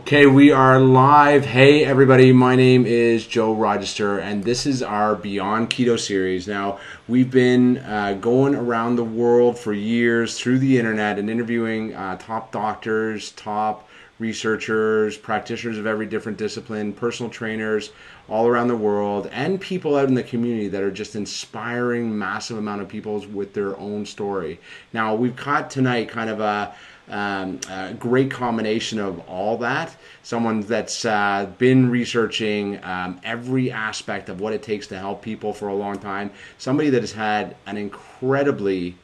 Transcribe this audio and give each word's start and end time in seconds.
Okay, 0.00 0.24
we 0.24 0.50
are 0.50 0.80
live. 0.80 1.44
Hey, 1.44 1.84
everybody, 1.84 2.32
my 2.32 2.56
name 2.56 2.86
is 2.86 3.26
Joe 3.26 3.54
Rogister, 3.54 4.18
and 4.18 4.42
this 4.42 4.64
is 4.64 4.82
our 4.82 5.14
Beyond 5.14 5.68
Keto 5.68 6.00
series. 6.00 6.48
Now, 6.48 6.80
we've 7.06 7.30
been 7.30 7.76
uh, 7.78 8.14
going 8.14 8.54
around 8.54 8.96
the 8.96 9.04
world 9.04 9.58
for 9.58 9.74
years 9.74 10.40
through 10.40 10.60
the 10.60 10.78
internet 10.78 11.18
and 11.18 11.28
interviewing 11.28 11.94
uh, 11.94 12.16
top 12.16 12.50
doctors, 12.50 13.32
top 13.32 13.88
researchers, 14.18 15.18
practitioners 15.18 15.76
of 15.76 15.86
every 15.86 16.06
different 16.06 16.38
discipline, 16.38 16.94
personal 16.94 17.30
trainers 17.30 17.92
all 18.28 18.46
around 18.46 18.68
the 18.68 18.76
world, 18.76 19.28
and 19.32 19.60
people 19.60 19.96
out 19.96 20.08
in 20.08 20.14
the 20.14 20.22
community 20.22 20.68
that 20.68 20.82
are 20.82 20.90
just 20.90 21.14
inspiring 21.14 22.16
massive 22.16 22.56
amount 22.56 22.80
of 22.80 22.88
people 22.88 23.18
with 23.32 23.52
their 23.52 23.78
own 23.78 24.06
story. 24.06 24.60
Now, 24.94 25.14
we've 25.14 25.36
caught 25.36 25.70
tonight 25.70 26.08
kind 26.08 26.30
of 26.30 26.40
a 26.40 26.74
um, 27.10 27.60
a 27.68 27.94
great 27.94 28.30
combination 28.30 28.98
of 28.98 29.18
all 29.28 29.58
that. 29.58 29.94
Someone 30.22 30.60
that's 30.60 31.04
uh, 31.04 31.50
been 31.58 31.90
researching 31.90 32.82
um, 32.84 33.20
every 33.24 33.70
aspect 33.70 34.28
of 34.28 34.40
what 34.40 34.52
it 34.52 34.62
takes 34.62 34.86
to 34.88 34.98
help 34.98 35.22
people 35.22 35.52
for 35.52 35.68
a 35.68 35.74
long 35.74 35.98
time. 35.98 36.30
Somebody 36.58 36.90
that 36.90 37.02
has 37.02 37.12
had 37.12 37.56
an 37.66 37.76
incredibly 37.76 38.96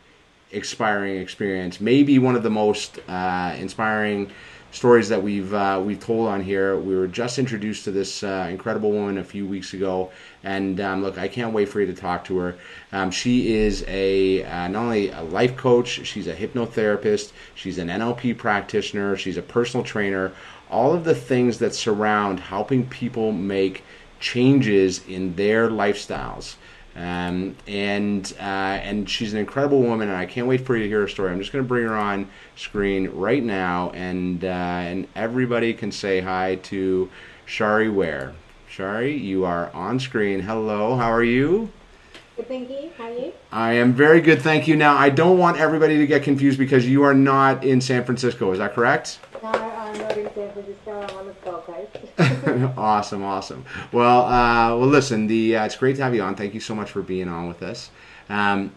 inspiring 0.50 1.18
experience, 1.18 1.80
maybe 1.80 2.18
one 2.18 2.36
of 2.36 2.42
the 2.42 2.50
most 2.50 2.98
uh, 3.08 3.54
inspiring 3.58 4.30
stories 4.76 5.08
that 5.08 5.22
we've 5.22 5.54
uh, 5.54 5.80
we've 5.82 5.98
told 5.98 6.28
on 6.28 6.42
here. 6.42 6.78
We 6.78 6.94
were 6.94 7.06
just 7.06 7.38
introduced 7.38 7.84
to 7.84 7.90
this 7.90 8.22
uh, 8.22 8.46
incredible 8.50 8.92
woman 8.92 9.16
a 9.16 9.24
few 9.24 9.46
weeks 9.46 9.72
ago, 9.72 10.10
and 10.44 10.78
um, 10.80 11.02
look, 11.02 11.16
I 11.16 11.28
can't 11.28 11.54
wait 11.54 11.70
for 11.70 11.80
you 11.80 11.86
to 11.86 11.94
talk 11.94 12.26
to 12.26 12.36
her. 12.38 12.56
Um, 12.92 13.10
she 13.10 13.54
is 13.54 13.84
a 13.88 14.44
uh, 14.44 14.68
not 14.68 14.82
only 14.82 15.08
a 15.08 15.22
life 15.22 15.56
coach, 15.56 16.06
she's 16.06 16.26
a 16.26 16.34
hypnotherapist, 16.34 17.32
she's 17.54 17.78
an 17.78 17.88
NLP 17.88 18.36
practitioner, 18.36 19.16
she's 19.16 19.38
a 19.38 19.42
personal 19.42 19.82
trainer. 19.82 20.32
All 20.70 20.92
of 20.92 21.04
the 21.04 21.14
things 21.14 21.58
that 21.58 21.74
surround 21.74 22.40
helping 22.40 22.86
people 22.86 23.32
make 23.32 23.82
changes 24.20 25.06
in 25.06 25.36
their 25.36 25.70
lifestyles. 25.70 26.56
Um, 26.96 27.56
and 27.66 28.32
uh, 28.40 28.42
and 28.42 29.08
she's 29.08 29.34
an 29.34 29.38
incredible 29.38 29.82
woman, 29.82 30.08
and 30.08 30.16
I 30.16 30.24
can't 30.24 30.46
wait 30.46 30.64
for 30.64 30.74
you 30.76 30.84
to 30.84 30.88
hear 30.88 31.00
her 31.00 31.08
story. 31.08 31.30
I'm 31.30 31.38
just 31.38 31.52
going 31.52 31.62
to 31.62 31.68
bring 31.68 31.84
her 31.84 31.94
on 31.96 32.30
screen 32.56 33.10
right 33.10 33.42
now, 33.42 33.90
and 33.90 34.42
uh, 34.42 34.48
and 34.48 35.06
everybody 35.14 35.74
can 35.74 35.92
say 35.92 36.22
hi 36.22 36.54
to 36.64 37.10
Shari 37.44 37.90
Ware. 37.90 38.32
Shari, 38.66 39.14
you 39.14 39.44
are 39.44 39.70
on 39.74 40.00
screen. 40.00 40.40
Hello, 40.40 40.96
how 40.96 41.10
are 41.10 41.24
you? 41.24 41.70
Good, 42.36 42.48
thank 42.48 42.70
you. 42.70 42.90
How 42.96 43.04
are 43.04 43.12
you? 43.12 43.32
I 43.52 43.72
am 43.74 43.92
very 43.92 44.20
good, 44.20 44.40
thank 44.40 44.66
you. 44.66 44.76
Now, 44.76 44.96
I 44.96 45.10
don't 45.10 45.38
want 45.38 45.58
everybody 45.58 45.98
to 45.98 46.06
get 46.06 46.22
confused 46.22 46.58
because 46.58 46.86
you 46.86 47.02
are 47.02 47.14
not 47.14 47.64
in 47.64 47.80
San 47.80 48.04
Francisco. 48.04 48.52
Is 48.52 48.58
that 48.58 48.74
correct? 48.74 49.18
No, 49.42 49.48
I'm 49.50 49.98
not 49.98 50.16
in 50.16 50.30
San 50.34 50.52
Francisco. 50.52 50.92
I'm 50.92 51.16
on 51.16 51.26
the 51.26 51.32
Gold 51.44 51.64
Coast. 51.64 52.05
awesome, 52.76 53.22
awesome. 53.22 53.64
Well, 53.92 54.22
uh, 54.22 54.76
well, 54.76 54.88
listen, 54.88 55.26
the 55.26 55.56
uh, 55.56 55.64
it's 55.64 55.76
great 55.76 55.96
to 55.96 56.02
have 56.02 56.14
you 56.14 56.22
on. 56.22 56.34
Thank 56.34 56.54
you 56.54 56.60
so 56.60 56.74
much 56.74 56.90
for 56.90 57.02
being 57.02 57.28
on 57.28 57.48
with 57.48 57.62
us. 57.62 57.90
Um, 58.28 58.72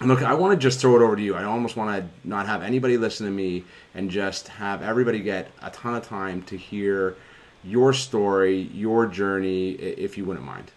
look, 0.00 0.22
I 0.22 0.34
want 0.34 0.58
to 0.58 0.62
just 0.62 0.80
throw 0.80 0.96
it 0.96 1.02
over 1.02 1.16
to 1.16 1.22
you. 1.22 1.34
I 1.34 1.44
almost 1.44 1.76
want 1.76 1.96
to 1.96 2.28
not 2.28 2.46
have 2.46 2.62
anybody 2.62 2.96
listen 2.96 3.26
to 3.26 3.32
me 3.32 3.64
and 3.94 4.10
just 4.10 4.48
have 4.48 4.82
everybody 4.82 5.20
get 5.20 5.50
a 5.62 5.70
ton 5.70 5.94
of 5.94 6.06
time 6.06 6.42
to 6.44 6.56
hear 6.56 7.16
your 7.64 7.92
story, 7.92 8.62
your 8.74 9.06
journey, 9.06 9.70
if 9.72 10.18
you 10.18 10.24
wouldn't 10.24 10.44
mind. 10.44 10.70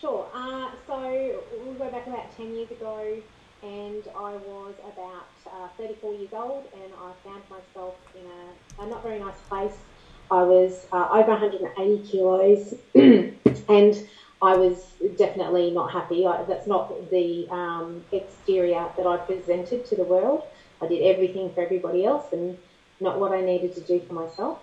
Sure. 0.00 0.26
Uh, 0.34 0.70
so 0.86 1.42
we'll 1.64 1.74
go 1.74 1.90
back 1.90 2.06
about 2.06 2.34
10 2.36 2.54
years 2.54 2.70
ago, 2.70 3.20
and 3.62 4.04
I 4.16 4.36
was 4.36 4.74
about 4.80 5.28
uh, 5.52 5.68
34 5.78 6.14
years 6.14 6.30
old, 6.32 6.66
and 6.74 6.92
I 6.94 7.12
found 7.24 7.44
myself 7.48 7.94
in 8.14 8.26
a, 8.26 8.82
a 8.82 8.88
not 8.88 9.02
very 9.02 9.20
nice 9.20 9.40
place. 9.48 9.78
I 10.30 10.42
was 10.42 10.86
uh, 10.92 11.08
over 11.12 11.30
180 11.30 12.10
kilos, 12.10 12.74
and 12.94 13.94
I 14.42 14.56
was 14.56 14.96
definitely 15.16 15.70
not 15.70 15.92
happy. 15.92 16.26
I, 16.26 16.44
that's 16.48 16.66
not 16.66 17.10
the 17.10 17.46
um, 17.52 18.04
exterior 18.12 18.88
that 18.96 19.06
I 19.06 19.18
presented 19.18 19.84
to 19.86 19.96
the 19.96 20.04
world. 20.04 20.42
I 20.82 20.88
did 20.88 21.02
everything 21.02 21.52
for 21.54 21.62
everybody 21.62 22.04
else 22.04 22.24
and 22.32 22.58
not 23.00 23.20
what 23.20 23.32
I 23.32 23.42
needed 23.42 23.72
to 23.74 23.84
do 23.84 24.04
for 24.08 24.14
myself. 24.14 24.58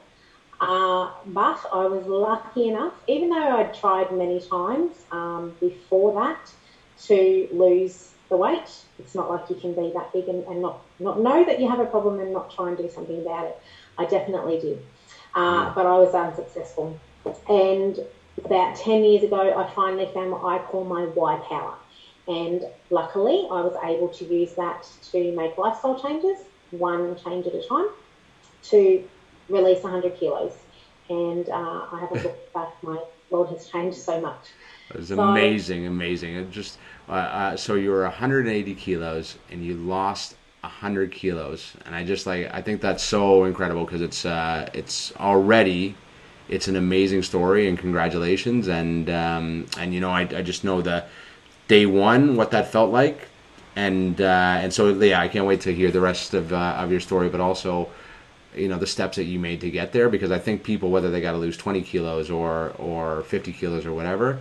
Uh, 0.60 1.12
but 1.28 1.58
I 1.74 1.86
was 1.86 2.06
lucky 2.06 2.68
enough, 2.68 2.94
even 3.08 3.30
though 3.30 3.58
I'd 3.58 3.74
tried 3.74 4.12
many 4.12 4.42
times 4.52 5.06
um, 5.12 5.56
before 5.62 6.14
that 6.22 6.52
to 7.08 7.48
lose 7.54 8.16
the 8.30 8.38
weight. 8.38 8.70
It's 9.00 9.16
not 9.16 9.30
like 9.30 9.50
you 9.50 9.56
can 9.56 9.74
be 9.74 9.92
that 9.94 10.14
big 10.14 10.28
and, 10.28 10.44
and, 10.46 10.62
not, 10.62 10.82
not 11.00 11.20
know 11.20 11.44
that 11.44 11.60
you 11.60 11.68
have 11.68 11.80
a 11.80 11.86
problem 11.86 12.20
and 12.20 12.32
not 12.32 12.54
try 12.54 12.70
and 12.70 12.78
do 12.78 12.90
something 12.90 13.22
about 13.22 13.46
it. 13.46 13.60
I 13.98 14.06
definitely 14.06 14.60
did. 14.60 14.86
Uh, 15.36 15.74
but 15.74 15.86
I 15.86 15.98
was 15.98 16.14
unsuccessful. 16.14 16.98
And 17.48 18.00
about 18.46 18.76
10 18.76 19.04
years 19.04 19.24
ago, 19.24 19.58
I 19.58 19.70
finally 19.74 20.10
found 20.14 20.32
what 20.32 20.44
I 20.44 20.60
call 20.60 20.86
my 20.86 21.06
why 21.06 21.38
power. 21.38 21.76
And 22.28 22.66
luckily, 22.92 23.48
I 23.52 23.62
was 23.62 23.76
able 23.84 24.10
to 24.10 24.26
use 24.26 24.54
that 24.54 24.88
to 25.12 25.36
make 25.36 25.58
lifestyle 25.58 26.00
changes, 26.00 26.38
one 26.72 27.16
change 27.24 27.48
at 27.48 27.56
a 27.56 27.68
time, 27.68 27.88
to 28.64 29.04
release 29.50 29.82
100 29.82 30.20
kilos. 30.20 30.54
And 31.10 31.50
uh, 31.50 31.88
I 31.92 32.00
haven't 32.00 32.24
looked 32.24 32.54
back. 32.54 32.72
My 32.84 33.04
world 33.32 33.50
has 33.50 33.68
changed 33.68 33.98
so 33.98 34.22
much. 34.22 34.50
It's 34.96 35.10
so, 35.10 35.20
amazing, 35.20 35.86
amazing. 35.86 36.36
It 36.36 36.52
just 36.52 36.78
uh, 37.08 37.12
uh, 37.12 37.58
so 37.58 37.76
you 37.76 37.92
were 37.92 38.04
180 38.04 38.76
kilos 38.76 39.38
and 39.52 39.64
you 39.64 39.76
lost 39.76 40.36
100 40.62 41.12
kilos, 41.12 41.74
and 41.86 41.96
I 41.96 42.04
just 42.04 42.26
like 42.26 42.50
I 42.54 42.62
think 42.62 42.82
that's 42.82 43.04
so 43.04 43.46
incredible 43.46 43.86
because 43.86 44.02
it's 44.02 44.26
uh, 44.26 44.70
it's 44.74 45.16
already 45.18 45.96
it's 46.50 46.68
an 46.68 46.76
amazing 46.76 47.22
story 47.24 47.68
and 47.68 47.78
congratulations. 47.78 48.68
And 48.68 49.10
um, 49.10 49.68
and 49.78 49.94
you 49.94 50.00
know 50.00 50.10
I, 50.10 50.22
I 50.22 50.42
just 50.42 50.64
know 50.64 50.82
the 50.82 51.06
day 51.68 51.86
one 51.86 52.36
what 52.36 52.52
that 52.52 52.72
felt 52.72 52.92
like. 52.92 53.28
And 53.76 54.20
uh, 54.20 54.58
and 54.60 54.74
so 54.74 54.90
yeah 54.90 55.22
I 55.22 55.28
can't 55.28 55.46
wait 55.46 55.62
to 55.62 55.74
hear 55.74 55.92
the 55.92 56.02
rest 56.02 56.34
of 56.34 56.52
uh, 56.52 56.76
of 56.78 56.92
your 56.92 57.00
story 57.00 57.30
but 57.30 57.40
also 57.40 57.90
you 58.56 58.68
know 58.68 58.80
the 58.80 58.88
steps 58.88 59.18
that 59.18 59.26
you 59.26 59.40
made 59.40 59.62
to 59.62 59.70
get 59.70 59.94
there. 59.94 60.10
Because 60.10 60.32
I 60.32 60.40
think 60.40 60.64
people 60.64 60.90
whether 60.90 61.12
they 61.12 61.22
got 61.22 61.34
to 61.34 61.38
lose 61.38 61.56
20 61.58 61.84
kilos 61.84 62.32
or 62.32 62.72
or 62.80 63.22
50 63.24 63.54
kilos 63.54 63.86
or 63.86 63.94
whatever 63.94 64.40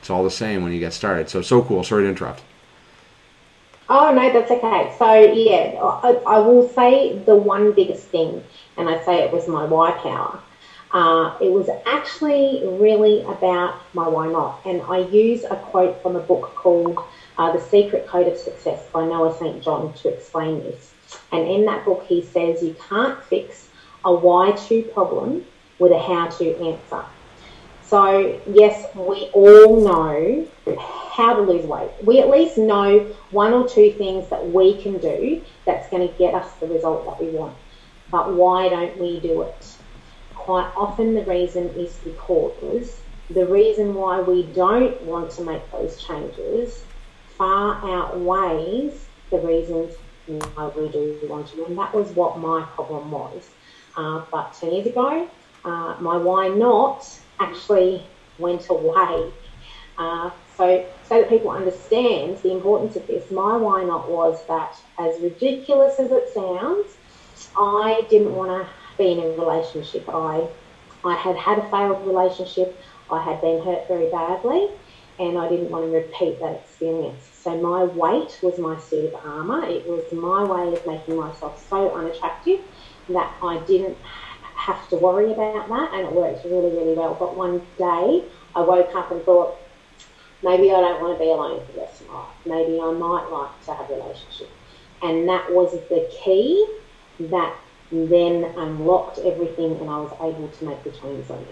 it's 0.00 0.10
all 0.10 0.24
the 0.24 0.30
same 0.30 0.62
when 0.62 0.72
you 0.72 0.80
get 0.80 0.92
started. 0.92 1.28
So 1.28 1.42
so 1.42 1.62
cool. 1.62 1.84
Sorry 1.84 2.04
to 2.04 2.08
interrupt. 2.08 2.42
Oh 3.88 4.12
no 4.12 4.32
that's 4.32 4.50
okay. 4.50 4.94
So 4.98 5.12
yeah 5.32 5.80
I, 5.80 6.20
I 6.26 6.38
will 6.38 6.68
say 6.68 7.18
the 7.18 7.36
one 7.36 7.72
biggest 7.72 8.06
thing 8.08 8.42
and 8.76 8.88
I 8.88 9.02
say 9.04 9.22
it 9.22 9.32
was 9.32 9.46
my 9.46 9.64
why 9.64 9.92
power 9.92 10.40
uh, 10.92 11.36
it 11.40 11.50
was 11.52 11.68
actually 11.86 12.62
really 12.64 13.22
about 13.22 13.80
my 13.94 14.08
why 14.08 14.26
not. 14.28 14.60
And 14.64 14.82
I 14.82 14.98
use 14.98 15.44
a 15.44 15.56
quote 15.56 16.02
from 16.02 16.16
a 16.16 16.20
book 16.20 16.52
called 16.56 16.98
uh, 17.38 17.52
The 17.52 17.60
Secret 17.60 18.08
Code 18.08 18.26
of 18.26 18.36
Success 18.36 18.86
by 18.92 19.06
Noah 19.06 19.36
St. 19.36 19.62
John 19.62 19.92
to 19.94 20.08
explain 20.08 20.62
this. 20.64 20.92
And 21.30 21.46
in 21.48 21.64
that 21.66 21.84
book, 21.84 22.04
he 22.08 22.22
says 22.22 22.62
you 22.62 22.74
can't 22.88 23.22
fix 23.24 23.68
a 24.04 24.12
why 24.12 24.52
to 24.68 24.82
problem 24.82 25.44
with 25.78 25.92
a 25.92 25.98
how 25.98 26.28
to 26.28 26.56
answer. 26.58 27.04
So, 27.90 28.40
yes, 28.54 28.86
we 28.94 29.30
all 29.34 29.84
know 29.84 30.46
how 31.10 31.34
to 31.34 31.42
lose 31.42 31.66
weight. 31.66 31.90
We 32.04 32.20
at 32.20 32.30
least 32.30 32.56
know 32.56 33.00
one 33.32 33.52
or 33.52 33.68
two 33.68 33.90
things 33.94 34.30
that 34.30 34.46
we 34.46 34.80
can 34.80 34.98
do 34.98 35.42
that's 35.66 35.90
going 35.90 36.06
to 36.06 36.14
get 36.14 36.32
us 36.32 36.54
the 36.60 36.68
result 36.68 37.04
that 37.06 37.20
we 37.20 37.36
want. 37.36 37.56
But 38.08 38.32
why 38.34 38.68
don't 38.68 38.96
we 38.98 39.18
do 39.18 39.42
it? 39.42 39.76
Quite 40.36 40.70
often, 40.76 41.14
the 41.14 41.24
reason 41.24 41.68
is 41.70 41.96
because 42.04 43.00
the 43.28 43.46
reason 43.46 43.92
why 43.92 44.20
we 44.20 44.44
don't 44.44 45.02
want 45.02 45.32
to 45.32 45.42
make 45.42 45.72
those 45.72 46.00
changes 46.00 46.84
far 47.36 47.74
outweighs 47.82 49.04
the 49.32 49.38
reasons 49.38 49.96
why 50.26 50.70
we 50.76 50.88
do 50.90 51.18
want 51.24 51.48
to. 51.48 51.64
And 51.64 51.76
that 51.76 51.92
was 51.92 52.10
what 52.10 52.38
my 52.38 52.64
problem 52.76 53.10
was. 53.10 53.50
Uh, 53.96 54.22
but 54.30 54.52
10 54.52 54.74
years 54.74 54.86
ago, 54.86 55.28
uh, 55.64 55.96
my 56.00 56.16
why 56.16 56.46
not 56.46 57.04
actually 57.40 58.06
went 58.38 58.68
away. 58.68 59.32
Uh, 59.98 60.30
so, 60.56 60.86
so 61.04 61.20
that 61.20 61.28
people 61.28 61.50
understand 61.50 62.38
the 62.38 62.52
importance 62.52 62.96
of 62.96 63.06
this, 63.06 63.30
my 63.30 63.56
why 63.56 63.84
not 63.84 64.10
was 64.10 64.46
that, 64.46 64.74
as 64.98 65.20
ridiculous 65.20 65.98
as 65.98 66.10
it 66.10 66.28
sounds, 66.32 66.96
I 67.56 68.06
didn't 68.08 68.34
want 68.34 68.50
to 68.50 68.68
be 68.96 69.12
in 69.12 69.18
a 69.18 69.28
relationship. 69.28 70.04
I, 70.08 70.48
I 71.04 71.14
had 71.14 71.36
had 71.36 71.58
a 71.58 71.70
failed 71.70 72.06
relationship. 72.06 72.78
I 73.10 73.22
had 73.22 73.40
been 73.40 73.62
hurt 73.64 73.88
very 73.88 74.10
badly, 74.10 74.68
and 75.18 75.38
I 75.38 75.48
didn't 75.48 75.70
want 75.70 75.84
to 75.84 75.90
repeat 75.90 76.38
that 76.40 76.60
experience. 76.62 77.28
So 77.32 77.56
my 77.60 77.84
weight 77.84 78.38
was 78.42 78.58
my 78.58 78.78
suit 78.78 79.12
of 79.12 79.14
armour. 79.24 79.64
It 79.64 79.86
was 79.86 80.04
my 80.12 80.44
way 80.44 80.72
of 80.72 80.86
making 80.86 81.16
myself 81.16 81.66
so 81.68 81.94
unattractive 81.94 82.60
that 83.08 83.34
I 83.42 83.58
didn't 83.66 83.96
have 84.60 84.88
to 84.90 84.96
worry 84.96 85.32
about 85.32 85.68
that, 85.68 85.94
and 85.94 86.08
it 86.08 86.12
worked 86.12 86.44
really, 86.44 86.70
really 86.70 86.94
well. 86.94 87.16
But 87.18 87.36
one 87.36 87.60
day 87.78 88.24
I 88.54 88.60
woke 88.60 88.94
up 88.94 89.10
and 89.10 89.22
thought, 89.22 89.56
maybe 90.42 90.70
I 90.70 90.80
don't 90.80 91.00
want 91.00 91.18
to 91.18 91.24
be 91.24 91.30
alone 91.30 91.64
for 91.66 91.72
the 91.72 91.80
rest 91.80 92.02
of 92.02 92.08
my 92.08 92.14
life. 92.14 92.28
Maybe 92.44 92.80
I 92.80 92.92
might 92.92 93.28
like 93.30 93.64
to 93.66 93.74
have 93.74 93.90
a 93.90 93.94
relationship. 93.94 94.50
And 95.02 95.28
that 95.28 95.50
was 95.52 95.72
the 95.88 96.10
key 96.22 96.66
that 97.20 97.54
then 97.90 98.44
unlocked 98.56 99.18
everything 99.18 99.76
and 99.78 99.90
I 99.90 99.98
was 99.98 100.12
able 100.20 100.48
to 100.48 100.64
make 100.64 100.84
the 100.84 100.90
changes 100.90 101.30
I 101.30 101.38
need. 101.38 101.48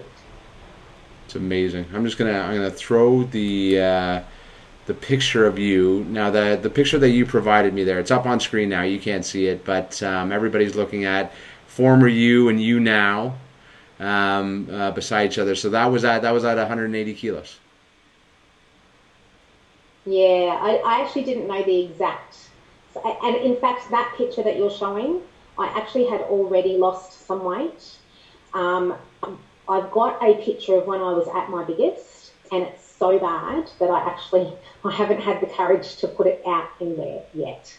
It's 1.24 1.34
amazing. 1.34 1.86
I'm 1.92 2.04
just 2.04 2.16
gonna 2.16 2.38
I'm 2.38 2.54
gonna 2.54 2.70
throw 2.70 3.24
the 3.24 3.80
uh, 3.80 4.22
the 4.86 4.94
picture 4.94 5.46
of 5.46 5.58
you 5.58 6.06
now. 6.08 6.30
The 6.30 6.58
the 6.60 6.70
picture 6.70 6.98
that 6.98 7.10
you 7.10 7.26
provided 7.26 7.74
me 7.74 7.84
there. 7.84 7.98
It's 7.98 8.10
up 8.10 8.24
on 8.24 8.40
screen 8.40 8.70
now. 8.70 8.82
You 8.82 8.98
can't 8.98 9.24
see 9.24 9.46
it, 9.46 9.64
but 9.64 10.02
um, 10.02 10.32
everybody's 10.32 10.74
looking 10.74 11.04
at 11.04 11.32
former 11.68 12.08
you 12.08 12.48
and 12.48 12.60
you 12.60 12.80
now 12.80 13.36
um, 14.00 14.68
uh, 14.72 14.90
beside 14.90 15.30
each 15.30 15.38
other. 15.38 15.54
So 15.54 15.70
that 15.70 15.86
was 15.86 16.04
at 16.04 16.22
that 16.22 16.32
was 16.32 16.44
at 16.44 16.56
180 16.56 17.14
kilos. 17.14 17.58
Yeah, 20.04 20.58
I, 20.60 20.80
I 20.84 21.04
actually 21.04 21.24
didn't 21.24 21.46
know 21.46 21.62
the 21.62 21.84
exact. 21.84 22.36
So, 22.94 23.18
and 23.22 23.36
in 23.36 23.56
fact, 23.56 23.90
that 23.90 24.14
picture 24.16 24.42
that 24.42 24.56
you're 24.56 24.70
showing, 24.70 25.20
I 25.58 25.66
actually 25.68 26.06
had 26.06 26.22
already 26.22 26.78
lost 26.78 27.26
some 27.26 27.44
weight. 27.44 27.98
Um, 28.54 28.96
I've 29.68 29.90
got 29.90 30.22
a 30.22 30.34
picture 30.42 30.76
of 30.76 30.86
when 30.86 31.00
I 31.00 31.12
was 31.12 31.28
at 31.28 31.50
my 31.50 31.62
biggest, 31.62 32.32
and 32.50 32.62
it's 32.62 32.82
so 32.98 33.18
bad 33.18 33.70
that 33.78 33.90
I 33.90 34.00
actually 34.00 34.50
I 34.84 34.92
haven't 34.92 35.20
had 35.20 35.40
the 35.40 35.46
courage 35.46 35.96
to 35.96 36.08
put 36.08 36.26
it 36.26 36.42
out 36.46 36.70
in 36.80 36.96
there 36.96 37.22
yet. 37.34 37.76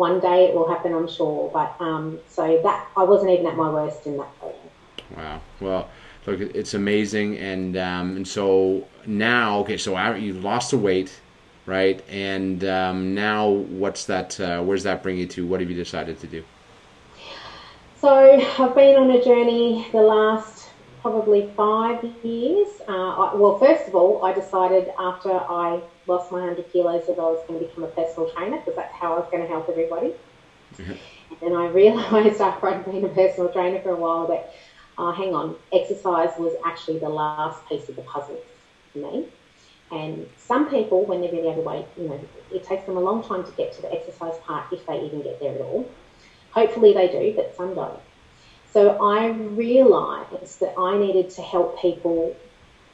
One 0.00 0.18
day 0.18 0.46
it 0.46 0.54
will 0.54 0.66
happen, 0.66 0.94
I'm 0.94 1.06
sure. 1.06 1.50
But 1.52 1.76
um, 1.78 2.18
so 2.26 2.58
that 2.62 2.88
I 2.96 3.04
wasn't 3.04 3.32
even 3.32 3.46
at 3.46 3.54
my 3.54 3.68
worst 3.68 4.06
in 4.06 4.16
that 4.16 4.30
photo. 4.40 4.56
Wow. 5.14 5.42
Well, 5.60 5.90
look, 6.26 6.40
it's 6.40 6.72
amazing, 6.72 7.36
and 7.36 7.76
um, 7.76 8.16
and 8.16 8.26
so 8.26 8.88
now, 9.04 9.58
okay, 9.58 9.76
so 9.76 9.90
you 10.14 10.32
lost 10.32 10.70
the 10.70 10.78
weight, 10.78 11.20
right? 11.66 12.02
And 12.08 12.64
um, 12.64 13.14
now, 13.14 13.50
what's 13.50 14.06
that? 14.06 14.40
Uh, 14.40 14.62
where's 14.62 14.84
that 14.84 15.02
bring 15.02 15.18
you 15.18 15.26
to? 15.26 15.46
What 15.46 15.60
have 15.60 15.68
you 15.68 15.76
decided 15.76 16.18
to 16.20 16.26
do? 16.26 16.42
So 18.00 18.08
I've 18.58 18.74
been 18.74 18.96
on 18.96 19.10
a 19.10 19.22
journey 19.22 19.86
the 19.92 20.00
last 20.00 20.70
probably 21.02 21.52
five 21.54 22.02
years. 22.22 22.68
Uh, 22.88 22.92
I, 22.92 23.34
well, 23.34 23.58
first 23.58 23.86
of 23.86 23.94
all, 23.94 24.24
I 24.24 24.32
decided 24.32 24.90
after 24.98 25.30
I 25.30 25.82
lost 26.10 26.30
my 26.32 26.40
100 26.40 26.72
kilos 26.72 27.06
that 27.06 27.18
I 27.18 27.22
was 27.22 27.42
going 27.46 27.60
to 27.60 27.66
become 27.66 27.84
a 27.84 27.88
personal 27.88 28.28
trainer 28.30 28.58
because 28.58 28.76
that's 28.76 28.92
how 28.94 29.14
I 29.14 29.20
was 29.20 29.28
going 29.30 29.42
to 29.42 29.48
help 29.48 29.68
everybody. 29.68 30.12
Mm-hmm. 30.76 31.44
And 31.46 31.56
I 31.56 31.68
realised 31.68 32.40
after 32.48 32.68
I'd 32.68 32.84
been 32.84 33.04
a 33.04 33.08
personal 33.08 33.50
trainer 33.50 33.80
for 33.80 33.90
a 33.90 33.96
while 33.96 34.26
that 34.26 34.52
uh, 34.98 35.12
hang 35.12 35.34
on, 35.34 35.56
exercise 35.72 36.30
was 36.38 36.54
actually 36.66 36.98
the 36.98 37.08
last 37.08 37.66
piece 37.68 37.88
of 37.88 37.96
the 37.96 38.02
puzzle 38.02 38.40
for 38.92 38.98
me. 38.98 39.26
And 39.92 40.28
some 40.36 40.68
people, 40.68 41.04
when 41.04 41.20
they're 41.20 41.32
really 41.32 41.48
overweight, 41.48 41.86
you 41.96 42.08
know, 42.08 42.20
it 42.52 42.64
takes 42.64 42.84
them 42.86 42.96
a 42.96 43.00
long 43.00 43.24
time 43.24 43.44
to 43.44 43.50
get 43.52 43.72
to 43.74 43.82
the 43.82 43.92
exercise 43.92 44.38
part 44.44 44.72
if 44.72 44.86
they 44.86 45.00
even 45.00 45.22
get 45.22 45.40
there 45.40 45.54
at 45.54 45.60
all. 45.60 45.88
Hopefully 46.52 46.92
they 46.92 47.08
do, 47.08 47.32
but 47.34 47.56
some 47.56 47.74
don't. 47.74 47.98
So 48.72 49.02
I 49.04 49.28
realised 49.28 50.60
that 50.60 50.74
I 50.78 50.96
needed 50.96 51.30
to 51.30 51.42
help 51.42 51.80
people 51.80 52.36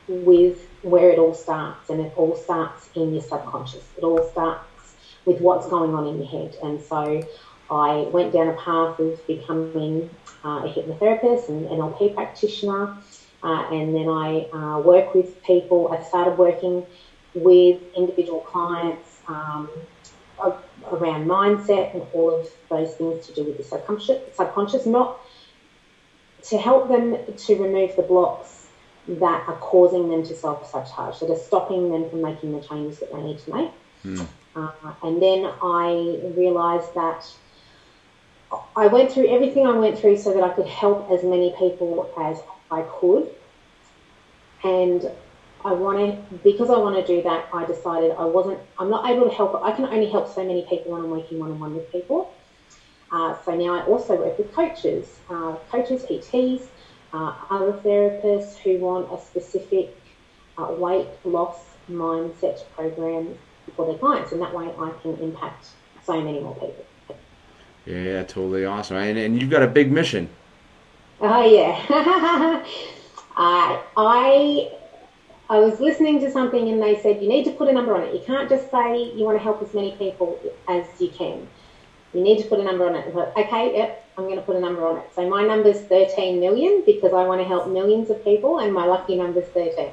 with 0.09 0.66
where 0.83 1.11
it 1.11 1.19
all 1.19 1.35
starts, 1.35 1.91
and 1.91 2.01
it 2.01 2.13
all 2.17 2.37
starts 2.37 2.91
in 2.95 3.13
your 3.13 3.23
subconscious. 3.23 3.85
It 3.97 4.05
all 4.05 4.29
starts 4.31 4.95
with 5.25 5.41
what's 5.41 5.69
going 5.69 5.95
on 5.95 6.07
in 6.07 6.19
your 6.19 6.29
head. 6.29 6.57
And 6.63 6.81
so 6.81 7.27
I 7.71 8.07
went 8.13 8.33
down 8.33 8.49
a 8.49 8.55
path 8.55 8.99
of 9.01 9.27
becoming 9.27 10.09
uh, 10.45 10.65
a 10.65 10.73
hypnotherapist 10.73 11.49
and 11.49 11.67
NLP 11.67 12.15
practitioner. 12.15 12.97
Uh, 13.43 13.69
and 13.73 13.95
then 13.95 14.09
I 14.09 14.49
uh, 14.53 14.81
work 14.81 15.15
with 15.15 15.43
people. 15.43 15.93
I 15.93 16.03
started 16.03 16.39
working 16.39 16.87
with 17.35 17.81
individual 17.97 18.41
clients 18.41 19.21
um, 19.29 19.69
around 20.91 21.27
mindset 21.27 21.95
and 21.95 22.03
all 22.13 22.41
of 22.41 22.49
those 22.71 22.95
things 22.95 23.27
to 23.27 23.35
do 23.35 23.45
with 23.45 23.59
the 23.59 23.65
subconscious, 23.65 24.35
subconscious, 24.35 24.87
not 24.87 25.21
to 26.45 26.59
help 26.59 26.89
them 26.89 27.17
to 27.37 27.57
remove 27.57 27.97
the 27.97 28.03
blocks 28.03 28.56
that 29.09 29.49
are 29.49 29.57
causing 29.57 30.09
them 30.11 30.23
to 30.25 30.35
self 30.35 30.71
sabotage, 30.71 31.21
that 31.21 31.31
are 31.31 31.39
stopping 31.39 31.91
them 31.91 32.11
from 32.11 32.23
making 32.23 32.53
the 32.53 32.61
changes 32.67 33.01
that 33.01 33.13
they 33.13 33.23
need 33.23 33.39
to 33.39 33.55
make. 33.55 33.71
Mm. 34.05 34.27
Uh, 34.55 34.93
and 35.03 35.21
then 35.23 35.51
I 35.63 36.21
realised 36.37 36.95
that 36.95 37.27
I 38.77 38.87
went 38.87 39.13
through 39.13 39.29
everything 39.29 39.67
I 39.67 39.77
went 39.77 39.99
through 39.99 40.17
so 40.19 40.33
that 40.33 40.43
I 40.43 40.51
could 40.51 40.67
help 40.67 41.11
as 41.11 41.23
many 41.23 41.55
people 41.59 42.11
as 42.19 42.41
I 42.71 42.83
could. 42.83 43.29
And 44.65 45.11
I 45.65 45.73
want 45.73 45.99
to, 45.99 46.37
because 46.39 46.71
I 46.71 46.79
want 46.79 46.95
to 47.05 47.07
do 47.07 47.23
that, 47.23 47.49
I 47.53 47.67
decided 47.67 48.13
I 48.13 48.25
wasn't, 48.25 48.61
I'm 48.79 48.89
not 48.89 49.11
able 49.11 49.29
to 49.29 49.35
help, 49.35 49.63
I 49.63 49.73
can 49.73 49.85
only 49.85 50.09
help 50.11 50.33
so 50.33 50.45
many 50.45 50.63
people 50.69 50.93
when 50.93 51.03
I'm 51.03 51.11
working 51.11 51.39
one 51.39 51.51
on 51.51 51.59
one 51.59 51.75
with 51.75 51.91
people. 51.91 52.33
Uh, 53.11 53.37
so 53.45 53.57
now 53.57 53.75
I 53.75 53.83
also 53.87 54.17
work 54.17 54.39
with 54.39 54.53
coaches, 54.53 55.19
uh, 55.29 55.57
coaches, 55.71 56.05
PTs, 56.05 56.67
uh, 57.17 57.35
other 57.51 57.73
therapists 57.73 58.57
who 58.59 58.79
want 58.79 59.11
a 59.11 59.19
specific 59.25 59.97
uh, 60.59 60.67
weight 60.79 61.09
loss 61.25 61.59
mindset 61.91 62.63
program 62.75 63.35
for 63.75 63.87
their 63.87 63.99
clients. 63.99 64.33
And 64.33 64.43
that 64.43 64.55
way 64.55 64.67
I 64.79 64.93
can 65.03 65.17
impact 65.21 65.69
so 66.05 66.21
many 66.21 66.41
more 66.41 66.55
people. 66.55 66.85
Yeah, 67.87 68.23
totally 68.25 68.65
awesome. 68.65 68.97
And, 68.99 69.17
and 69.17 69.41
you've 69.41 69.51
got 69.51 69.63
a 69.63 69.67
big 69.67 69.91
mission. 69.91 70.29
Oh 71.21 71.45
yeah. 71.47 71.83
I 73.39 73.83
I 73.97 74.73
I 75.49 75.59
was 75.59 75.81
listening 75.81 76.21
to 76.21 76.31
something 76.31 76.69
and 76.69 76.83
they 76.83 77.01
said 77.01 77.23
you 77.23 77.29
need 77.29 77.45
to 77.45 77.53
put 77.53 77.69
a 77.69 77.73
number 77.73 77.95
on 77.95 78.03
it. 78.03 78.15
You 78.15 78.21
can't 78.27 78.49
just 78.49 78.71
say 78.71 79.13
you 79.13 79.25
want 79.25 79.39
to 79.39 79.43
help 79.43 79.63
as 79.63 79.73
many 79.73 79.93
people 79.93 80.39
as 80.69 80.85
you 81.01 81.09
can. 81.09 81.49
You 82.13 82.23
need 82.23 82.43
to 82.43 82.49
put 82.49 82.61
a 82.61 82.65
number 82.65 82.87
on 82.87 82.95
it. 82.95 83.15
Okay, 83.15 83.77
yep, 83.77 84.06
I'm 84.19 84.25
going 84.25 84.37
to 84.37 84.43
put 84.43 84.57
a 84.57 84.61
number 84.61 84.87
on 84.87 84.99
it. 84.99 85.11
So 85.15 85.29
my 85.29 85.45
number's 85.45 85.81
13 85.83 86.41
million 86.41 86.83
because 86.87 87.13
I 87.13 87.27
want 87.27 87.41
to 87.43 87.47
help 87.47 87.69
millions 87.69 88.09
of 88.09 88.25
people, 88.25 88.59
and 88.61 88.73
my 88.73 88.87
lucky 88.87 89.17
number's 89.17 89.47
13. 89.49 89.91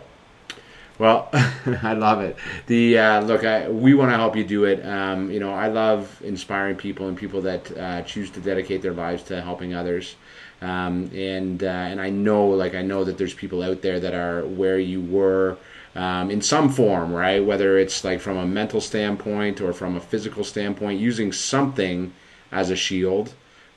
Well, 0.97 1.29
I 1.33 1.93
love 1.93 2.21
it. 2.21 2.37
The 2.67 2.99
uh, 2.99 3.21
look, 3.21 3.43
I, 3.43 3.67
we 3.69 3.93
want 3.93 4.11
to 4.11 4.17
help 4.17 4.37
you 4.37 4.45
do 4.45 4.63
it. 4.65 4.85
Um, 4.85 5.29
you 5.29 5.39
know, 5.39 5.53
I 5.53 5.67
love 5.67 6.21
inspiring 6.23 6.77
people 6.77 7.07
and 7.07 7.17
people 7.17 7.41
that 7.41 7.77
uh, 7.77 8.01
choose 8.03 8.29
to 8.31 8.39
dedicate 8.39 8.81
their 8.81 8.93
lives 8.93 9.23
to 9.23 9.41
helping 9.41 9.73
others. 9.73 10.15
Um, 10.61 11.11
and 11.13 11.61
uh, 11.61 11.67
and 11.67 11.99
I 11.99 12.09
know, 12.09 12.47
like 12.47 12.75
I 12.75 12.81
know 12.81 13.03
that 13.03 13.17
there's 13.17 13.33
people 13.33 13.61
out 13.61 13.81
there 13.81 13.99
that 13.99 14.13
are 14.13 14.45
where 14.45 14.79
you 14.79 15.01
were 15.01 15.57
um, 15.95 16.31
in 16.31 16.41
some 16.41 16.69
form, 16.69 17.11
right? 17.11 17.43
Whether 17.43 17.77
it's 17.77 18.03
like 18.03 18.21
from 18.21 18.37
a 18.37 18.45
mental 18.45 18.79
standpoint 18.79 19.59
or 19.59 19.73
from 19.73 19.97
a 19.97 19.99
physical 19.99 20.45
standpoint, 20.45 21.01
using 21.01 21.33
something 21.33 22.13
as 22.51 22.69
a 22.69 22.75
shield 22.75 23.33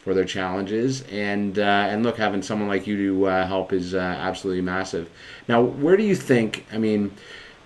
for 0.06 0.14
their 0.14 0.24
challenges. 0.24 1.02
And 1.10 1.58
uh, 1.58 1.88
and 1.90 2.04
look, 2.04 2.16
having 2.16 2.40
someone 2.40 2.68
like 2.68 2.86
you 2.86 2.96
to 2.96 3.26
uh, 3.26 3.44
help 3.44 3.72
is 3.72 3.92
uh, 3.92 3.98
absolutely 3.98 4.62
massive. 4.62 5.10
Now, 5.48 5.62
where 5.62 5.96
do 5.96 6.04
you 6.04 6.14
think? 6.14 6.64
I 6.72 6.78
mean, 6.78 7.10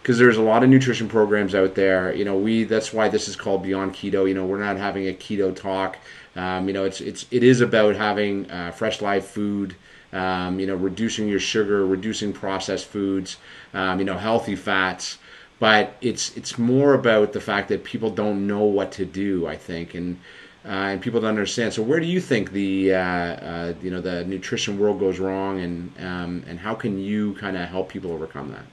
because 0.00 0.16
there's 0.16 0.38
a 0.38 0.42
lot 0.42 0.62
of 0.62 0.70
nutrition 0.70 1.06
programs 1.06 1.54
out 1.54 1.75
there. 1.75 2.14
You 2.14 2.25
know, 2.25 2.38
we 2.38 2.64
that's 2.64 2.94
why 2.94 3.11
this 3.11 3.28
is 3.28 3.37
called 3.37 3.62
Beyond 3.62 3.92
Keto. 3.92 4.26
You 4.26 4.32
know, 4.32 4.47
we're 4.47 4.59
not 4.59 4.78
having 4.78 5.06
a 5.06 5.12
keto 5.12 5.54
talk. 5.54 5.99
Um, 6.35 6.66
you 6.66 6.73
know, 6.73 6.85
it's 6.85 7.02
it's 7.02 7.26
it 7.30 7.44
is 7.44 7.61
about 7.61 7.94
having 7.97 8.50
uh, 8.50 8.73
fresh 8.73 9.02
live 9.02 9.26
food. 9.26 9.76
Um, 10.14 10.59
you 10.59 10.66
know, 10.66 10.76
reducing 10.76 11.28
your 11.28 11.40
sugar, 11.40 11.87
reducing 11.87 12.32
processed 12.32 12.87
foods. 12.87 13.37
Um, 13.75 13.99
you 13.99 14.06
know, 14.06 14.16
healthy 14.16 14.56
fats 14.56 15.18
but 15.59 15.94
it's 16.00 16.35
it's 16.38 16.59
more 16.59 16.94
about 16.94 17.35
the 17.35 17.40
fact 17.40 17.68
that 17.68 17.85
people 17.85 18.09
don't 18.09 18.47
know 18.47 18.64
what 18.64 18.92
to 18.92 19.04
do. 19.04 19.47
I 19.47 19.56
think, 19.56 19.94
and 19.94 20.18
uh, 20.64 20.69
and 20.69 21.00
people 21.00 21.21
don't 21.21 21.31
understand. 21.31 21.73
So 21.73 21.83
where 21.83 22.00
do 22.00 22.07
you 22.07 22.21
think 22.21 22.52
the 22.52 22.95
uh, 22.95 22.99
uh, 22.99 23.75
you 23.83 23.90
know 23.90 24.00
the 24.00 24.25
nutrition 24.25 24.79
world 24.79 25.00
goes 25.00 25.19
wrong, 25.19 25.61
and 25.61 25.93
um, 26.00 26.45
and 26.47 26.59
how 26.59 26.75
can 26.75 26.99
you 26.99 27.35
kind 27.35 27.57
of 27.57 27.69
help 27.69 27.88
people 27.88 28.12
overcome 28.12 28.50
that? 28.52 28.64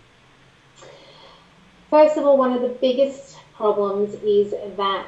First 1.90 2.18
of 2.18 2.26
all, 2.26 2.38
one 2.38 2.52
of 2.52 2.62
the 2.62 2.68
biggest 2.82 3.38
problems 3.56 4.14
is 4.16 4.54
that 4.76 5.08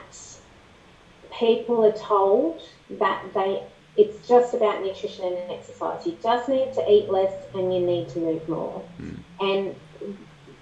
people 1.38 1.86
are 1.86 1.92
told 1.92 2.62
that 2.92 3.24
they 3.34 3.64
it's 3.98 4.26
just 4.28 4.54
about 4.54 4.82
nutrition 4.82 5.26
and 5.26 5.52
exercise. 5.52 6.06
You 6.06 6.18
just 6.24 6.48
need 6.48 6.74
to 6.74 6.90
eat 6.90 7.10
less 7.10 7.34
and 7.54 7.74
you 7.74 7.82
need 7.82 8.08
to 8.10 8.20
move 8.20 8.48
more. 8.48 8.82
Mm. 9.02 9.18
And 9.42 9.76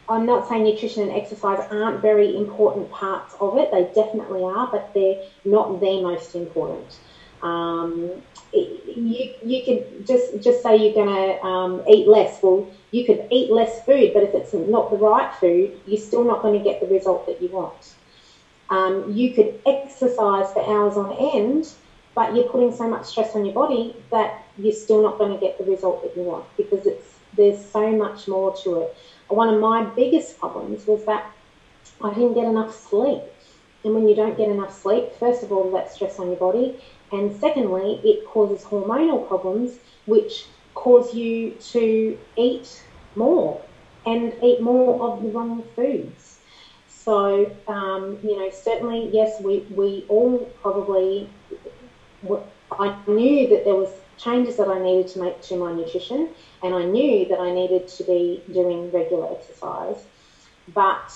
I'm 0.09 0.25
not 0.25 0.47
saying 0.47 0.63
nutrition 0.63 1.03
and 1.03 1.11
exercise 1.11 1.59
aren't 1.69 2.01
very 2.01 2.35
important 2.35 2.89
parts 2.91 3.35
of 3.41 3.57
it. 3.57 3.71
They 3.71 3.83
definitely 3.93 4.43
are, 4.43 4.69
but 4.71 4.91
they're 4.93 5.21
not 5.45 5.79
the 5.81 6.01
most 6.01 6.35
important. 6.35 6.99
Um, 7.41 8.23
you 8.53 9.33
you 9.43 9.63
could 9.65 10.07
just 10.07 10.41
just 10.41 10.63
say 10.63 10.77
you're 10.77 10.93
going 10.93 11.07
to 11.13 11.45
um, 11.45 11.83
eat 11.87 12.07
less. 12.07 12.39
Well, 12.41 12.71
you 12.91 13.05
could 13.05 13.27
eat 13.31 13.51
less 13.51 13.83
food, 13.85 14.11
but 14.13 14.23
if 14.23 14.33
it's 14.33 14.53
not 14.53 14.89
the 14.89 14.97
right 14.97 15.33
food, 15.35 15.79
you're 15.85 16.01
still 16.01 16.23
not 16.23 16.41
going 16.41 16.57
to 16.57 16.63
get 16.63 16.79
the 16.79 16.87
result 16.87 17.27
that 17.27 17.41
you 17.41 17.49
want. 17.49 17.95
Um, 18.69 19.11
you 19.11 19.33
could 19.33 19.59
exercise 19.65 20.51
for 20.53 20.67
hours 20.67 20.97
on 20.97 21.15
end, 21.35 21.65
but 22.15 22.33
you're 22.33 22.49
putting 22.49 22.71
so 22.71 22.87
much 22.87 23.05
stress 23.05 23.35
on 23.35 23.45
your 23.45 23.53
body 23.53 23.95
that 24.11 24.45
you're 24.57 24.73
still 24.73 25.01
not 25.01 25.17
going 25.17 25.31
to 25.33 25.39
get 25.39 25.57
the 25.57 25.65
result 25.65 26.01
that 26.03 26.15
you 26.15 26.23
want 26.23 26.45
because 26.57 26.85
it's 26.85 27.19
there's 27.33 27.63
so 27.71 27.91
much 27.91 28.27
more 28.27 28.55
to 28.63 28.81
it 28.81 28.97
one 29.29 29.53
of 29.53 29.59
my 29.59 29.83
biggest 29.83 30.39
problems 30.39 30.87
was 30.87 31.05
that 31.05 31.31
I 32.01 32.13
didn't 32.13 32.33
get 32.33 32.45
enough 32.45 32.75
sleep. 32.75 33.21
And 33.83 33.93
when 33.93 34.07
you 34.07 34.15
don't 34.15 34.37
get 34.37 34.49
enough 34.49 34.73
sleep, 34.73 35.11
first 35.19 35.43
of 35.43 35.51
all, 35.51 35.71
that's 35.71 35.95
stress 35.95 36.19
on 36.19 36.27
your 36.27 36.37
body. 36.37 36.81
And 37.11 37.33
secondly, 37.39 38.01
it 38.03 38.25
causes 38.25 38.65
hormonal 38.65 39.27
problems, 39.27 39.79
which 40.05 40.45
cause 40.73 41.13
you 41.13 41.51
to 41.71 42.17
eat 42.35 42.83
more 43.15 43.61
and 44.05 44.33
eat 44.43 44.61
more 44.61 45.01
of 45.01 45.21
the 45.21 45.29
wrong 45.29 45.63
foods. 45.75 46.39
So, 46.87 47.49
um, 47.67 48.19
you 48.23 48.35
know, 48.37 48.49
certainly, 48.49 49.09
yes, 49.13 49.39
we, 49.41 49.59
we 49.69 50.05
all 50.09 50.39
probably, 50.61 51.29
I 52.71 52.95
knew 53.07 53.47
that 53.47 53.63
there 53.63 53.75
was 53.75 53.93
changes 54.17 54.57
that 54.57 54.67
I 54.67 54.79
needed 54.79 55.07
to 55.13 55.19
make 55.19 55.41
to 55.43 55.57
my 55.57 55.73
nutrition, 55.73 56.29
and 56.63 56.73
I 56.73 56.83
knew 56.83 57.27
that 57.29 57.39
I 57.39 57.51
needed 57.51 57.87
to 57.87 58.03
be 58.03 58.43
doing 58.51 58.91
regular 58.91 59.31
exercise. 59.31 60.03
But 60.73 61.13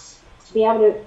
to 0.48 0.54
be 0.54 0.64
able 0.64 0.80
to 0.80 1.06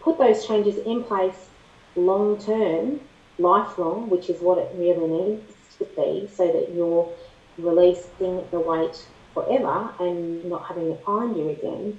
put 0.00 0.18
those 0.18 0.46
changes 0.46 0.76
in 0.84 1.04
place 1.04 1.48
long 1.96 2.38
term, 2.38 3.00
lifelong, 3.38 4.10
which 4.10 4.28
is 4.28 4.40
what 4.40 4.58
it 4.58 4.70
really 4.74 5.08
needs 5.08 5.54
to 5.78 5.84
be, 5.96 6.28
so 6.32 6.46
that 6.46 6.74
you're 6.74 7.12
releasing 7.56 8.44
the 8.50 8.60
weight 8.60 9.06
forever 9.34 9.90
and 10.00 10.44
not 10.44 10.66
having 10.66 10.90
it 10.90 11.00
find 11.04 11.36
you 11.36 11.50
again, 11.50 11.98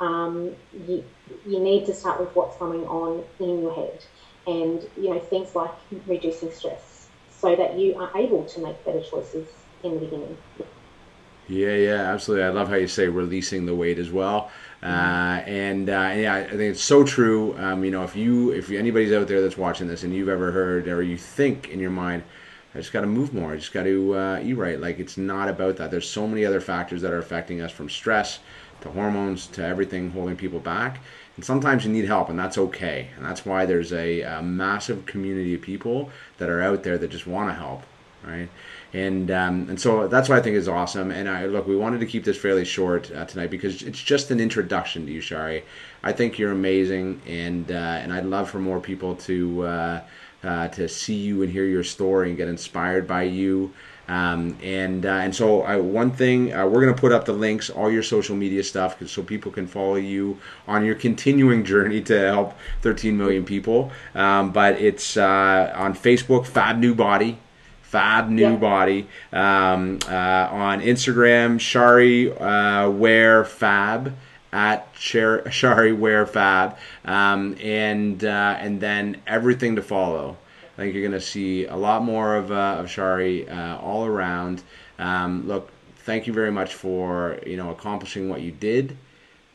um, 0.00 0.56
you, 0.86 1.04
you 1.46 1.60
need 1.60 1.86
to 1.86 1.94
start 1.94 2.20
with 2.20 2.34
what's 2.34 2.56
going 2.58 2.84
on 2.86 3.22
in 3.38 3.60
your 3.60 3.74
head 3.74 4.04
and 4.46 4.82
you 4.96 5.10
know 5.10 5.18
things 5.18 5.54
like 5.54 5.70
reducing 6.06 6.50
stress 6.50 6.89
so 7.40 7.56
that 7.56 7.78
you 7.78 7.96
are 7.96 8.10
able 8.16 8.44
to 8.44 8.60
make 8.60 8.84
better 8.84 9.02
choices 9.02 9.48
in 9.82 9.94
the 9.94 10.00
beginning. 10.00 10.36
Yeah, 11.48 11.74
yeah, 11.74 12.12
absolutely. 12.12 12.44
I 12.44 12.50
love 12.50 12.68
how 12.68 12.76
you 12.76 12.86
say 12.86 13.08
releasing 13.08 13.66
the 13.66 13.74
weight 13.74 13.98
as 13.98 14.10
well. 14.10 14.50
Uh, 14.82 15.42
and 15.46 15.90
uh, 15.90 16.12
yeah, 16.14 16.36
I 16.36 16.48
think 16.48 16.60
it's 16.60 16.82
so 16.82 17.02
true. 17.02 17.58
Um, 17.58 17.84
you 17.84 17.90
know, 17.90 18.04
if 18.04 18.14
you 18.14 18.52
if 18.52 18.70
anybody's 18.70 19.12
out 19.12 19.26
there 19.26 19.42
that's 19.42 19.58
watching 19.58 19.88
this 19.88 20.04
and 20.04 20.14
you've 20.14 20.28
ever 20.28 20.52
heard 20.52 20.86
or 20.88 21.02
you 21.02 21.18
think 21.18 21.68
in 21.68 21.80
your 21.80 21.90
mind, 21.90 22.22
I 22.74 22.78
just 22.78 22.92
got 22.92 23.00
to 23.00 23.06
move 23.06 23.34
more. 23.34 23.52
I 23.52 23.56
just 23.56 23.72
got 23.72 23.82
to 23.82 24.14
uh, 24.14 24.40
eat 24.42 24.54
right. 24.54 24.80
Like 24.80 25.00
it's 25.00 25.16
not 25.18 25.48
about 25.48 25.76
that. 25.78 25.90
There's 25.90 26.08
so 26.08 26.26
many 26.28 26.46
other 26.46 26.60
factors 26.60 27.02
that 27.02 27.12
are 27.12 27.18
affecting 27.18 27.60
us, 27.60 27.72
from 27.72 27.90
stress 27.90 28.38
to 28.82 28.90
hormones 28.90 29.46
to 29.48 29.64
everything 29.64 30.10
holding 30.10 30.36
people 30.36 30.60
back. 30.60 31.00
And 31.40 31.44
sometimes 31.46 31.86
you 31.86 31.90
need 31.90 32.04
help, 32.04 32.28
and 32.28 32.38
that's 32.38 32.58
okay. 32.58 33.08
And 33.16 33.24
that's 33.24 33.46
why 33.46 33.64
there's 33.64 33.94
a, 33.94 34.20
a 34.20 34.42
massive 34.42 35.06
community 35.06 35.54
of 35.54 35.62
people 35.62 36.10
that 36.36 36.50
are 36.50 36.60
out 36.60 36.82
there 36.82 36.98
that 36.98 37.08
just 37.08 37.26
want 37.26 37.48
to 37.48 37.54
help, 37.54 37.82
right? 38.22 38.50
And 38.92 39.30
um, 39.30 39.66
and 39.70 39.80
so 39.80 40.06
that's 40.06 40.28
what 40.28 40.38
I 40.38 40.42
think 40.42 40.56
is 40.56 40.68
awesome. 40.68 41.10
And 41.10 41.30
I 41.30 41.46
look, 41.46 41.66
we 41.66 41.78
wanted 41.78 42.00
to 42.00 42.06
keep 42.06 42.24
this 42.24 42.36
fairly 42.36 42.66
short 42.66 43.10
uh, 43.10 43.24
tonight 43.24 43.50
because 43.50 43.82
it's 43.82 44.02
just 44.02 44.30
an 44.30 44.38
introduction 44.38 45.06
to 45.06 45.12
you, 45.12 45.22
Shari. 45.22 45.64
I 46.02 46.12
think 46.12 46.38
you're 46.38 46.52
amazing, 46.52 47.22
and 47.26 47.72
uh, 47.72 47.74
and 47.74 48.12
I'd 48.12 48.26
love 48.26 48.50
for 48.50 48.58
more 48.58 48.78
people 48.78 49.16
to 49.16 49.62
uh, 49.62 50.00
uh, 50.42 50.68
to 50.68 50.88
see 50.88 51.14
you 51.14 51.42
and 51.42 51.52
hear 51.52 51.64
your 51.64 51.84
story 51.84 52.28
and 52.28 52.36
get 52.36 52.48
inspired 52.48 53.06
by 53.06 53.24
you. 53.24 53.72
Um, 54.08 54.58
and 54.60 55.06
uh, 55.06 55.08
and 55.08 55.34
so 55.34 55.64
uh, 55.64 55.78
one 55.78 56.10
thing 56.10 56.52
uh, 56.52 56.66
we're 56.66 56.80
going 56.80 56.92
to 56.92 57.00
put 57.00 57.12
up 57.12 57.26
the 57.26 57.32
links, 57.32 57.70
all 57.70 57.88
your 57.88 58.02
social 58.02 58.34
media 58.34 58.64
stuff, 58.64 59.00
so 59.06 59.22
people 59.22 59.52
can 59.52 59.68
follow 59.68 59.94
you 59.94 60.38
on 60.66 60.84
your 60.84 60.96
continuing 60.96 61.64
journey 61.72 62.00
to 62.02 62.18
help 62.18 62.54
13 62.82 63.16
million 63.16 63.44
people. 63.44 63.92
Um, 64.16 64.50
but 64.50 64.80
it's 64.80 65.16
uh, 65.16 65.72
on 65.76 65.94
Facebook, 65.94 66.46
Fab 66.46 66.78
New 66.78 66.94
Body. 66.94 67.38
Fab 67.82 68.28
New 68.28 68.52
yeah. 68.52 68.56
Body. 68.56 69.08
Um, 69.32 70.00
uh, 70.08 70.48
on 70.50 70.80
Instagram, 70.80 71.60
Shari 71.60 72.32
uh, 72.36 72.90
Ware 72.90 73.44
Fab 73.44 74.16
at 74.52 74.88
Shari 74.98 75.92
Ware 75.92 76.26
Fab, 76.26 76.76
um, 77.04 77.56
and 77.60 78.24
uh, 78.24 78.56
and 78.58 78.80
then 78.80 79.20
everything 79.26 79.76
to 79.76 79.82
follow. 79.82 80.36
I 80.76 80.82
think 80.82 80.94
you're 80.94 81.02
going 81.02 81.20
to 81.20 81.20
see 81.20 81.66
a 81.66 81.76
lot 81.76 82.02
more 82.02 82.36
of, 82.36 82.50
uh, 82.50 82.76
of 82.78 82.90
Shari 82.90 83.48
uh, 83.48 83.76
all 83.78 84.06
around. 84.06 84.62
Um, 84.98 85.46
look, 85.46 85.70
thank 85.98 86.26
you 86.26 86.32
very 86.32 86.50
much 86.50 86.74
for 86.74 87.38
you 87.46 87.56
know 87.56 87.70
accomplishing 87.70 88.28
what 88.28 88.40
you 88.40 88.50
did, 88.50 88.96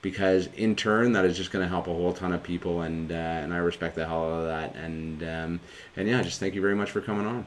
because 0.02 0.48
in 0.56 0.76
turn 0.76 1.14
that 1.14 1.26
is 1.26 1.36
just 1.36 1.52
going 1.52 1.64
to 1.64 1.70
help 1.70 1.88
a 1.88 1.94
whole 1.94 2.14
ton 2.14 2.32
of 2.32 2.44
people, 2.44 2.82
and 2.82 3.12
uh, 3.12 3.16
and 3.16 3.54
I 3.54 3.58
respect 3.58 3.96
the 3.96 4.06
hell 4.06 4.24
out 4.24 4.40
of 4.42 4.46
that. 4.46 4.76
And 4.76 5.24
um, 5.24 5.60
and 5.98 6.08
yeah, 6.08 6.22
just 6.22 6.40
thank 6.40 6.56
you 6.56 6.62
very 6.62 6.76
much 6.76 6.92
for 6.92 7.02
coming 7.02 7.26
on. 7.26 7.46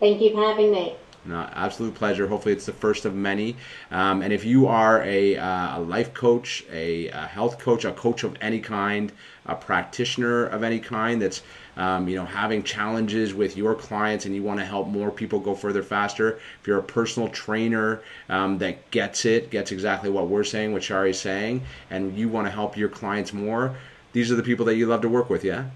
Thank 0.00 0.20
you 0.20 0.32
for 0.32 0.42
having 0.42 0.70
me. 0.70 0.94
No, 1.24 1.48
absolute 1.52 1.94
pleasure. 1.94 2.26
Hopefully, 2.26 2.54
it's 2.54 2.66
the 2.66 2.72
first 2.72 3.04
of 3.04 3.14
many. 3.14 3.56
Um, 3.90 4.22
and 4.22 4.32
if 4.32 4.44
you 4.44 4.66
are 4.66 5.02
a, 5.02 5.36
uh, 5.36 5.78
a 5.78 5.80
life 5.80 6.14
coach, 6.14 6.64
a, 6.72 7.08
a, 7.08 7.26
health 7.26 7.58
coach, 7.58 7.84
a 7.84 7.92
coach 7.92 8.24
of 8.24 8.36
any 8.40 8.60
kind, 8.60 9.12
a 9.44 9.54
practitioner 9.54 10.46
of 10.46 10.62
any 10.62 10.78
kind 10.78 11.20
that's 11.20 11.42
um, 11.76 12.08
you 12.08 12.16
know 12.16 12.24
having 12.24 12.62
challenges 12.62 13.34
with 13.34 13.56
your 13.56 13.74
clients 13.74 14.26
and 14.26 14.34
you 14.34 14.42
want 14.42 14.60
to 14.60 14.66
help 14.66 14.88
more 14.88 15.10
people 15.10 15.38
go 15.38 15.54
further 15.54 15.82
faster, 15.82 16.38
if 16.60 16.66
you're 16.66 16.78
a 16.78 16.82
personal 16.82 17.28
trainer 17.28 18.00
um, 18.28 18.58
that 18.58 18.90
gets 18.90 19.24
it, 19.24 19.50
gets 19.50 19.70
exactly 19.72 20.10
what 20.10 20.28
we're 20.28 20.44
saying, 20.44 20.72
what 20.72 20.82
Shari 20.82 21.10
is 21.10 21.20
saying, 21.20 21.62
and 21.90 22.16
you 22.16 22.28
want 22.28 22.46
to 22.46 22.50
help 22.50 22.76
your 22.76 22.88
clients 22.88 23.32
more, 23.32 23.76
these 24.12 24.32
are 24.32 24.36
the 24.36 24.42
people 24.42 24.64
that 24.66 24.76
you 24.76 24.86
love 24.86 25.02
to 25.02 25.08
work 25.08 25.28
with, 25.28 25.44
yeah? 25.44 25.66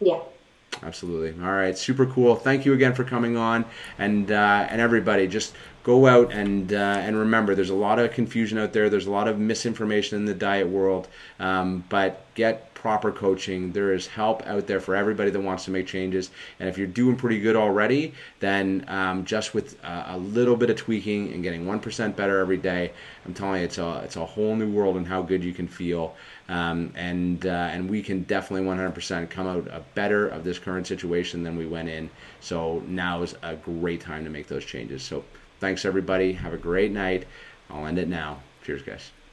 Yeah. 0.00 0.20
Absolutely. 0.82 1.42
All 1.42 1.52
right. 1.52 1.76
Super 1.76 2.06
cool. 2.06 2.34
Thank 2.36 2.66
you 2.66 2.72
again 2.74 2.94
for 2.94 3.04
coming 3.04 3.36
on, 3.36 3.64
and 3.98 4.30
uh, 4.30 4.66
and 4.68 4.80
everybody, 4.80 5.26
just 5.26 5.54
go 5.82 6.06
out 6.06 6.32
and 6.32 6.72
uh, 6.72 6.76
and 6.76 7.16
remember, 7.16 7.54
there's 7.54 7.70
a 7.70 7.74
lot 7.74 7.98
of 7.98 8.12
confusion 8.12 8.58
out 8.58 8.72
there. 8.72 8.90
There's 8.90 9.06
a 9.06 9.10
lot 9.10 9.28
of 9.28 9.38
misinformation 9.38 10.18
in 10.18 10.24
the 10.24 10.34
diet 10.34 10.68
world, 10.68 11.08
um, 11.38 11.84
but 11.88 12.24
get 12.34 12.73
proper 12.84 13.10
coaching. 13.10 13.72
There 13.72 13.94
is 13.94 14.06
help 14.06 14.46
out 14.46 14.66
there 14.66 14.78
for 14.78 14.94
everybody 14.94 15.30
that 15.30 15.40
wants 15.40 15.64
to 15.64 15.70
make 15.70 15.86
changes. 15.86 16.30
And 16.60 16.68
if 16.68 16.76
you're 16.76 16.86
doing 16.86 17.16
pretty 17.16 17.40
good 17.40 17.56
already, 17.56 18.12
then 18.40 18.84
um, 18.88 19.24
just 19.24 19.54
with 19.54 19.82
uh, 19.82 20.04
a 20.08 20.18
little 20.18 20.54
bit 20.54 20.68
of 20.68 20.76
tweaking 20.76 21.32
and 21.32 21.42
getting 21.42 21.66
one 21.66 21.80
percent 21.80 22.14
better 22.14 22.40
every 22.40 22.58
day, 22.58 22.92
I'm 23.24 23.32
telling 23.32 23.60
you, 23.60 23.64
it's 23.64 23.78
a 23.78 24.02
it's 24.04 24.16
a 24.16 24.26
whole 24.26 24.54
new 24.54 24.70
world 24.70 24.98
in 24.98 25.06
how 25.06 25.22
good 25.22 25.42
you 25.42 25.54
can 25.54 25.66
feel. 25.66 26.14
Um, 26.50 26.92
and 26.94 27.46
uh, 27.46 27.72
and 27.72 27.88
we 27.88 28.02
can 28.02 28.24
definitely 28.24 28.68
100% 28.68 29.30
come 29.30 29.46
out 29.46 29.66
a 29.68 29.80
better 29.94 30.28
of 30.28 30.44
this 30.44 30.58
current 30.58 30.86
situation 30.86 31.42
than 31.42 31.56
we 31.56 31.64
went 31.64 31.88
in. 31.88 32.10
So 32.40 32.82
now 32.86 33.22
is 33.22 33.34
a 33.42 33.56
great 33.56 34.02
time 34.02 34.24
to 34.24 34.30
make 34.30 34.46
those 34.46 34.66
changes. 34.66 35.02
So 35.02 35.24
thanks 35.58 35.86
everybody. 35.86 36.34
Have 36.34 36.52
a 36.52 36.58
great 36.58 36.92
night. 36.92 37.24
I'll 37.70 37.86
end 37.86 37.98
it 37.98 38.08
now. 38.08 38.40
Cheers, 38.62 38.82
guys. 38.82 39.23